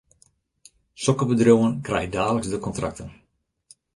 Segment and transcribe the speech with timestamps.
[1.07, 3.15] Sokke bedriuwen krije daliks de kontrakten.